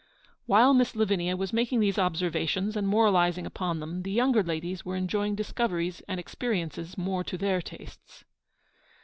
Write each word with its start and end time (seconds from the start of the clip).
While 0.47 0.73
Miss 0.73 0.95
Lavinia 0.95 1.37
was 1.37 1.53
making 1.53 1.79
these 1.79 1.99
observations 1.99 2.75
and 2.75 2.87
moralizing 2.87 3.45
upon 3.45 3.79
them, 3.79 4.01
the 4.01 4.09
younger 4.11 4.41
ladies 4.41 4.83
were 4.83 4.95
enjoying 4.95 5.35
discoveries 5.35 6.01
and 6.07 6.19
experiences 6.19 6.97
more 6.97 7.23
to 7.23 7.37
their 7.37 7.61
tastes. 7.61 8.23